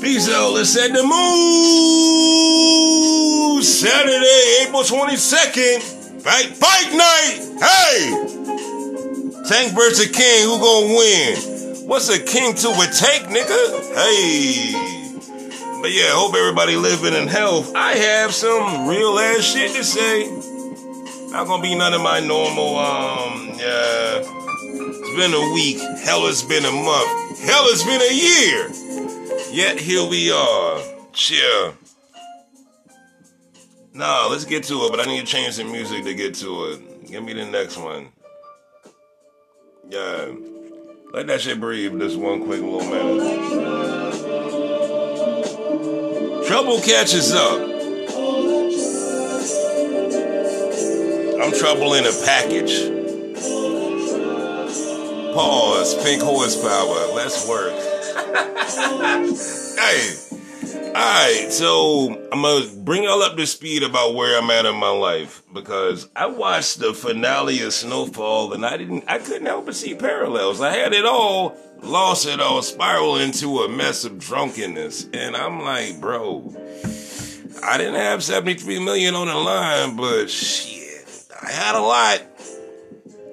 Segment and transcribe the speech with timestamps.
[0.00, 0.52] Peace out.
[0.54, 1.12] Let's set the mood.
[3.64, 5.82] Saturday, April 22nd.
[6.22, 7.40] Fight, fight night.
[7.60, 8.10] Hey!
[9.48, 10.44] Tank versus King.
[10.44, 11.36] Who gonna win?
[11.88, 13.94] What's a king to a tank, nigga?
[13.94, 14.72] Hey.
[15.82, 17.74] But yeah, hope everybody living in health.
[17.74, 20.30] I have some real ass shit to say.
[21.32, 24.22] Not gonna be none of my normal, um, yeah.
[24.24, 25.78] It's been a week.
[26.04, 27.40] Hell, it's been a month.
[27.40, 28.70] Hell, it's been a year.
[29.52, 30.80] Yet here we are.
[31.12, 31.74] Chill.
[33.92, 36.64] Nah, let's get to it, but I need to change the music to get to
[36.70, 37.10] it.
[37.10, 38.08] Give me the next one.
[39.90, 40.32] Yeah.
[41.12, 43.42] Let that shit breathe just one quick little minute.
[46.46, 47.60] Trouble catches up.
[51.42, 52.88] I'm trouble in a package.
[55.34, 56.02] Pause.
[56.02, 57.12] Pink horsepower.
[57.14, 57.91] Let's work.
[59.78, 60.32] Hey.
[60.94, 64.90] Alright, so I'm gonna bring y'all up to speed about where I'm at in my
[64.90, 69.74] life because I watched the finale of Snowfall and I didn't I couldn't help but
[69.74, 70.60] see parallels.
[70.60, 75.08] I had it all, lost it all, spiraled into a mess of drunkenness.
[75.12, 76.54] And I'm like, bro,
[77.62, 82.22] I didn't have 73 million on the line, but shit, I had a lot.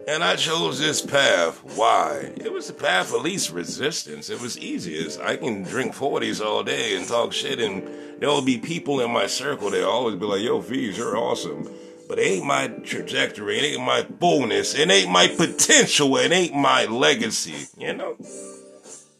[0.10, 1.60] And I chose this path.
[1.76, 2.34] Why?
[2.36, 4.32] It was the path of least resistance.
[4.32, 5.22] It was easiest.
[5.22, 7.88] I can drink 40s all day and talk shit, and
[8.20, 11.70] there'll be people in my circle that always be like, yo, Fees, you're awesome.
[12.08, 13.60] But it ain't my trajectory.
[13.60, 14.74] It ain't my fullness.
[14.74, 16.18] It ain't my potential.
[16.18, 17.68] It ain't my legacy.
[17.78, 18.18] You know?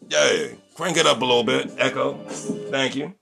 [0.08, 0.48] Yeah.
[0.74, 1.70] Crank it up a little bit.
[1.78, 2.14] Echo.
[2.14, 3.14] Thank you.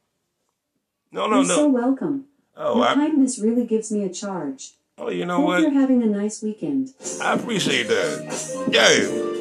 [1.13, 1.57] No, no, You're no.
[1.57, 2.29] so welcome.
[2.57, 4.73] Oh, Your I, kindness really gives me a charge.
[4.99, 5.61] Oh, you know Hope what?
[5.63, 6.91] you're having a nice weekend.
[7.23, 8.69] I appreciate that.
[8.71, 9.35] Yeah.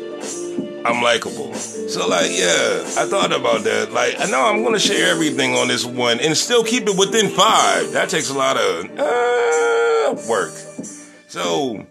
[0.86, 1.54] I'm likable.
[1.54, 3.92] So like, yeah, I thought about that.
[3.92, 7.30] Like, I know I'm gonna share everything on this one and still keep it within
[7.30, 7.92] five.
[7.92, 10.54] That takes a lot of uh, work.
[11.28, 11.86] So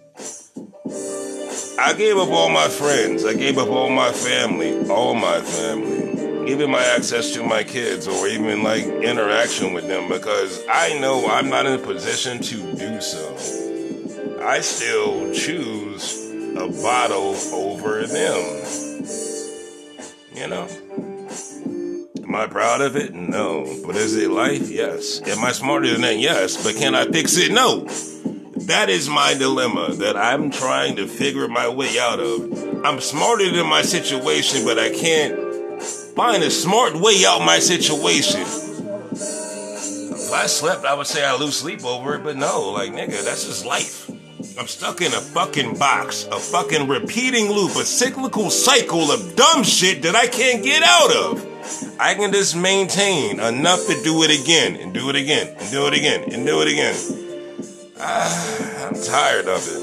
[1.78, 3.24] I gave up all my friends.
[3.24, 6.05] I gave up all my family, all my family,
[6.46, 11.26] even my access to my kids or even like interaction with them because I know
[11.26, 13.34] I'm not in a position to do so.
[14.42, 18.64] I still choose a bottle over them.
[20.34, 20.68] You know?
[22.22, 23.12] Am I proud of it?
[23.12, 23.82] No.
[23.84, 24.70] But is it life?
[24.70, 25.20] Yes.
[25.26, 26.18] Am I smarter than that?
[26.18, 26.62] Yes.
[26.62, 27.50] But can I fix it?
[27.50, 27.86] No.
[28.66, 32.84] That is my dilemma that I'm trying to figure my way out of.
[32.84, 35.45] I'm smarter than my situation, but I can't
[36.16, 38.40] find a smart way out my situation.
[38.40, 43.22] If I slept, I would say I lose sleep over it, but no, like nigga,
[43.22, 44.10] that's just life.
[44.58, 49.62] I'm stuck in a fucking box, a fucking repeating loop, a cyclical cycle of dumb
[49.62, 51.46] shit that I can't get out of.
[52.00, 55.86] I can just maintain enough to do it again and do it again and do
[55.86, 56.94] it again and do it again.
[58.00, 59.82] Ah, I'm tired of it.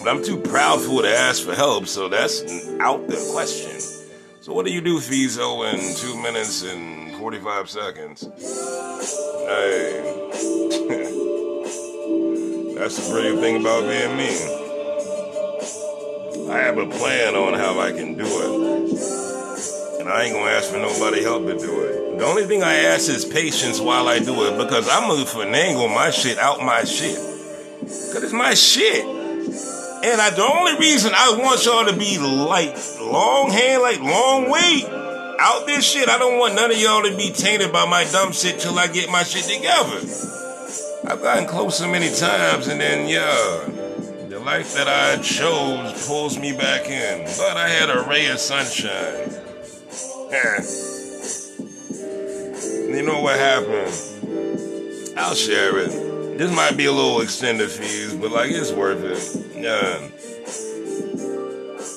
[0.00, 2.42] But I'm too proudful to ask for help, so that's
[2.80, 3.95] out the question.
[4.46, 8.20] So what do you do, Fizo, in two minutes and 45 seconds?
[8.20, 10.02] Hey.
[12.78, 14.30] That's the brilliant thing about being me.
[16.48, 20.00] I have a plan on how I can do it.
[20.00, 22.18] And I ain't gonna ask for nobody help to do it.
[22.20, 25.92] The only thing I ask is patience while I do it because I'm gonna finagle
[25.92, 27.16] my shit out my shit.
[27.16, 29.15] Cause it's my shit.
[30.06, 34.48] And I, the only reason I want y'all to be like long hand, like long
[34.48, 34.84] way
[35.40, 38.30] out this shit, I don't want none of y'all to be tainted by my dumb
[38.30, 39.98] shit till I get my shit together.
[41.10, 46.38] I've gotten close closer many times, and then, yeah, the life that I chose pulls
[46.38, 47.24] me back in.
[47.36, 49.42] But I had a ray of sunshine.
[52.86, 53.92] You know what happened?
[55.18, 56.15] I'll share it.
[56.36, 59.56] This might be a little extended fees, but like it's worth it.
[59.56, 60.08] Yeah.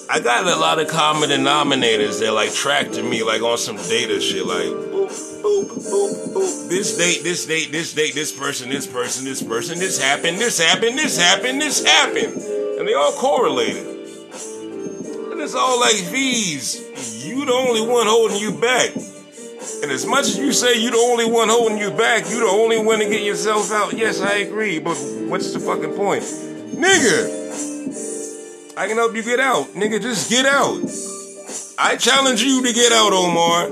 [0.10, 3.76] I got a lot of common denominators that like tracked to me like on some
[3.76, 5.10] data shit like boop,
[5.44, 6.70] boop, boop, boop.
[6.70, 10.58] This date, this date, this date, this person, this person, this person, this happened, this
[10.58, 12.42] happened, this happened, this happened.
[12.80, 13.88] And they all correlated.
[13.88, 16.80] And it's all like these.
[17.26, 18.92] You the only one holding you back.
[19.82, 22.52] And as much as you say you're the only one holding you back, you're the
[22.52, 23.94] only one to get yourself out.
[23.94, 24.96] Yes, I agree, but
[25.28, 26.24] what's the fucking point?
[26.24, 27.38] Nigga!
[28.78, 29.68] I can help you get out.
[29.74, 30.80] Nigga, just get out.
[31.78, 33.72] I challenge you to get out, Omar.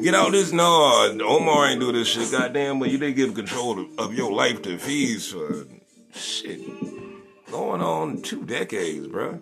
[0.00, 0.52] Get out this.
[0.52, 2.30] No, Omar ain't do this shit.
[2.30, 5.66] Goddamn, but you didn't give control of, of your life to fees for
[6.12, 6.60] shit.
[7.50, 9.40] Going on two decades, bruh.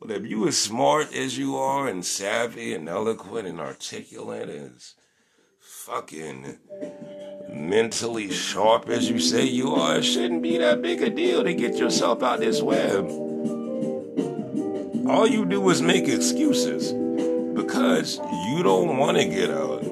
[0.00, 4.94] But if you as smart as you are and savvy and eloquent and articulate as
[5.60, 6.56] fucking
[7.50, 11.52] mentally sharp as you say you are, it shouldn't be that big a deal to
[11.52, 13.10] get yourself out this web.
[15.06, 16.92] All you do is make excuses
[17.54, 18.18] because
[18.48, 19.82] you don't want to get out.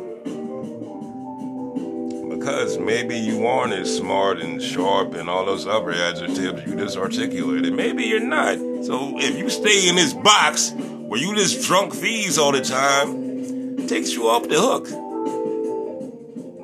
[2.31, 6.97] Because maybe you aren't as smart and sharp and all those other adjectives you just
[6.97, 7.75] articulated.
[7.75, 8.68] Maybe you're not.
[8.83, 13.87] So if you stay in this box where you just drunk fees all the time,
[13.89, 14.89] takes you off the hook.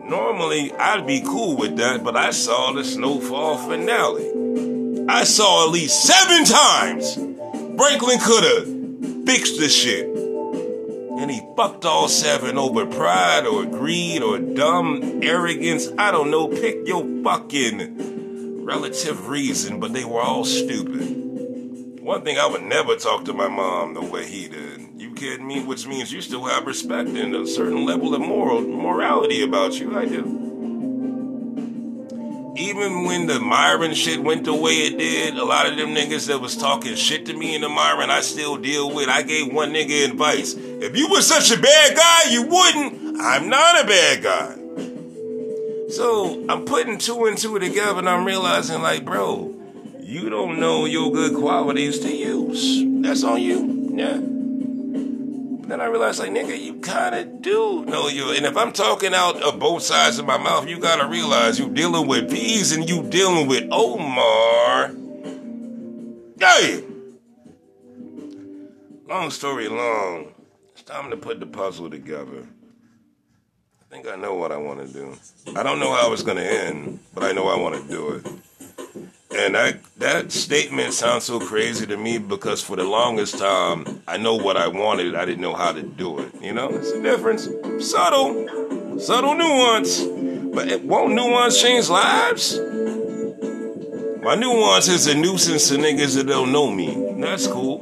[0.09, 5.07] Normally, I'd be cool with that, but I saw the Snowfall finale.
[5.09, 7.15] I saw at least seven times
[7.77, 10.07] Franklin could have fixed the shit.
[10.07, 15.89] And he fucked all seven over pride or greed or dumb arrogance.
[15.99, 16.49] I don't know.
[16.49, 21.25] Pick your fucking relative reason, but they were all stupid.
[22.05, 24.89] One thing I would never talk to my mom the way he did.
[24.99, 25.65] You kidding me?
[25.65, 29.97] Which means you still have respect and a certain level of moral morality about you.
[29.97, 30.21] I do.
[32.59, 36.27] Even when the Myron shit went the way it did, a lot of them niggas
[36.27, 39.09] that was talking shit to me in the Myron, I still deal with.
[39.09, 40.53] I gave one nigga advice.
[40.53, 43.19] If you were such a bad guy, you wouldn't.
[43.19, 44.57] I'm not a bad guy.
[45.89, 49.55] So I'm putting two and two together and I'm realizing, like, bro,
[50.15, 52.85] you don't know your good qualities to use.
[53.03, 53.91] That's on you.
[53.97, 54.21] Yeah.
[55.67, 58.31] Then I realized, like, nigga, you kind of do know you.
[58.31, 61.69] And if I'm talking out of both sides of my mouth, you gotta realize you're
[61.69, 64.93] dealing with V's and you dealing with Omar.
[66.39, 66.85] Hey!
[69.09, 70.33] Long story long,
[70.73, 72.47] it's time to put the puzzle together.
[73.81, 75.17] I think I know what I want to do.
[75.57, 78.27] I don't know how it's gonna end, but I know I want to do it.
[79.37, 84.17] And that that statement sounds so crazy to me because for the longest time I
[84.17, 86.33] know what I wanted, I didn't know how to do it.
[86.41, 87.49] You know, it's a difference.
[87.81, 90.03] Subtle, subtle nuance.
[90.55, 92.61] But it won't nuance change lives?
[94.23, 97.17] My nuance is a nuisance to niggas that don't know me.
[97.21, 97.79] That's cool.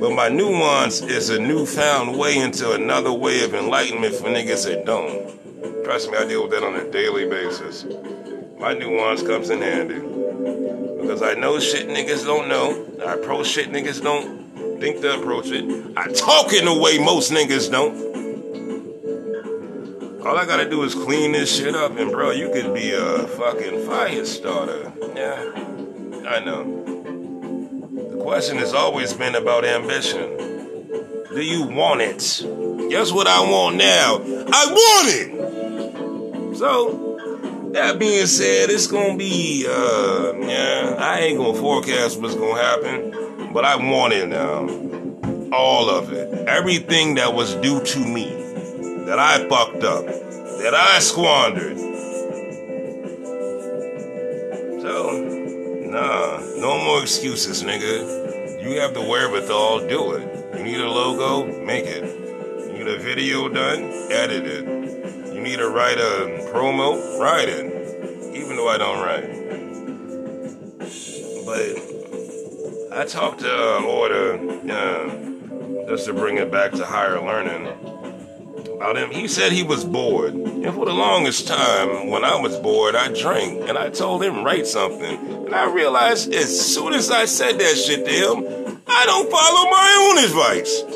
[0.00, 4.86] But my nuance is a newfound way into another way of enlightenment for niggas that
[4.86, 5.84] don't.
[5.84, 7.84] Trust me, I deal with that on a daily basis.
[8.58, 10.09] My nuance comes in handy.
[11.00, 12.86] Because I know shit niggas don't know.
[13.06, 15.64] I approach shit niggas don't think to approach it.
[15.96, 18.10] I talk in a way most niggas don't.
[20.26, 23.26] All I gotta do is clean this shit up, and bro, you could be a
[23.26, 24.92] fucking fire starter.
[25.14, 25.52] Yeah,
[26.28, 26.64] I know.
[28.10, 30.36] The question has always been about ambition.
[31.30, 32.18] Do you want it?
[32.90, 34.16] Guess what I want now?
[34.52, 36.56] I want it!
[36.58, 37.09] So,
[37.72, 43.52] that being said, it's gonna be, uh, yeah, I ain't gonna forecast what's gonna happen,
[43.52, 44.68] but I want it now.
[45.52, 46.48] All of it.
[46.48, 48.26] Everything that was due to me,
[49.06, 51.78] that I fucked up, that I squandered.
[54.80, 55.10] So,
[55.90, 58.62] nah, no more excuses, nigga.
[58.62, 60.56] You have the wherewithal, do it.
[60.56, 62.04] You need a logo, make it.
[62.66, 64.79] You need a video done, edit it.
[65.40, 67.64] You need to write a promo, write it.
[68.36, 69.24] Even though I don't write.
[71.46, 74.34] But I talked to uh, Order,
[74.70, 77.68] uh, just to bring it back to higher learning.
[78.74, 80.34] About him, he said he was bored.
[80.34, 83.66] And for the longest time, when I was bored, I drank.
[83.66, 85.46] And I told him, write something.
[85.46, 89.70] And I realized as soon as I said that shit to him, I don't follow
[89.70, 90.89] my own advice.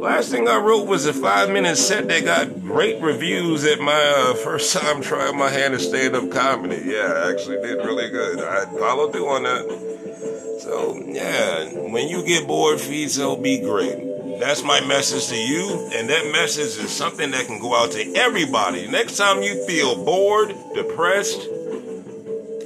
[0.00, 3.92] Last thing I wrote was a five minute set that got great reviews at my
[3.92, 6.80] uh, first time trying my hand at stand up comedy.
[6.86, 8.40] Yeah, I actually did really good.
[8.40, 10.60] I followed through on that.
[10.62, 13.98] So, yeah, when you get bored, feeds will be great.
[14.40, 18.14] That's my message to you, and that message is something that can go out to
[18.14, 18.88] everybody.
[18.88, 21.46] Next time you feel bored, depressed,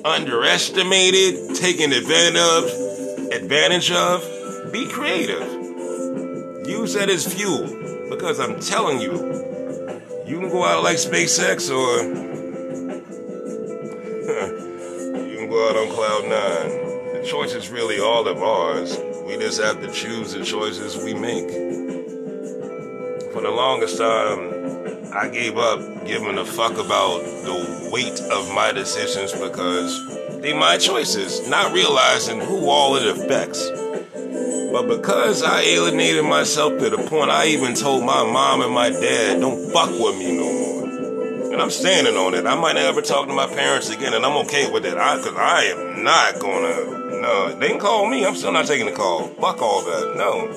[0.04, 5.63] underestimated, taken advantage of, advantage of, be creative.
[6.66, 7.68] Use that as fuel
[8.08, 9.12] because I'm telling you,
[10.26, 12.02] you can go out like SpaceX or
[15.28, 16.70] you can go out on Cloud Nine.
[17.20, 18.98] The choice is really all of ours.
[19.26, 21.50] We just have to choose the choices we make.
[23.32, 24.54] For the longest time,
[25.14, 30.00] I gave up giving a fuck about the weight of my decisions because
[30.40, 33.70] they my choices, not realizing who all it affects.
[34.74, 38.90] But because I alienated myself to the point I even told my mom and my
[38.90, 41.52] dad, don't fuck with me no more.
[41.52, 42.44] And I'm standing on it.
[42.44, 44.96] I might never talk to my parents again, and I'm okay with it.
[44.96, 48.26] I, cause I am not gonna, no, they can call me.
[48.26, 49.28] I'm still not taking the call.
[49.28, 50.16] Fuck all that.
[50.16, 50.48] No.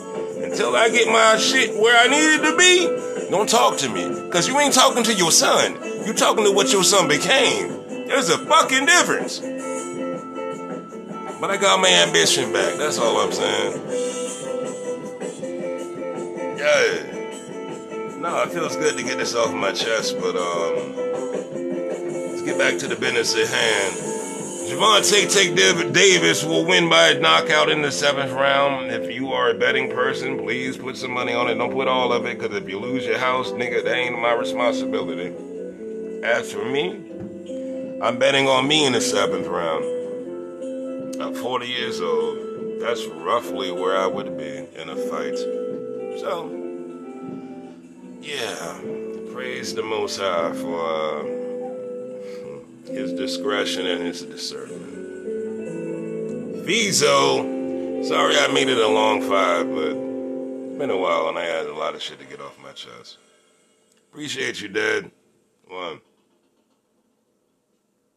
[0.44, 4.32] Until I get my shit where I need it to be, don't talk to me.
[4.32, 5.76] Cause you ain't talking to your son.
[6.08, 7.68] You talking to what your son became.
[8.08, 9.42] There's a fucking difference.
[11.40, 12.78] But I got my ambition back.
[12.78, 13.74] That's all I'm saying.
[16.58, 18.18] Yeah.
[18.18, 22.80] No, it feels good to get this off my chest, but um, let's get back
[22.80, 23.96] to the business at hand.
[24.68, 25.56] Gervonta Tank
[25.94, 28.92] Davis will win by a knockout in the seventh round.
[28.92, 31.56] If you are a betting person, please put some money on it.
[31.56, 34.34] Don't put all of it, because if you lose your house, nigga, that ain't my
[34.34, 35.34] responsibility.
[36.24, 39.97] As for me, I'm betting on me in the seventh round.
[41.20, 42.38] I'm 40 years old.
[42.80, 45.38] That's roughly where I would be in a fight.
[46.20, 46.50] So,
[48.22, 48.80] yeah,
[49.34, 51.24] praise the Most High for uh,
[52.92, 54.84] his discretion and his discernment.
[56.68, 61.46] Vizo, sorry I made it a long five, but it's been a while and I
[61.46, 63.18] had a lot of shit to get off my chest.
[64.12, 65.10] Appreciate you, Dad.
[65.68, 66.00] One.